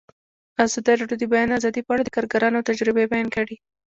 ازادي 0.65 0.91
راډیو 0.95 1.09
د 1.11 1.13
د 1.21 1.23
بیان 1.31 1.49
آزادي 1.57 1.81
په 1.83 1.91
اړه 1.93 2.03
د 2.03 2.09
کارګرانو 2.15 2.65
تجربې 2.69 3.05
بیان 3.11 3.27
کړي. 3.35 3.55